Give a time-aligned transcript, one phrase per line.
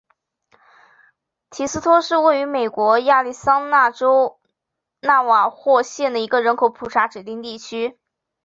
[1.51, 4.39] 提斯托是位于美国亚利桑那州
[4.99, 7.99] 纳瓦霍县的一个人口普查指定地区。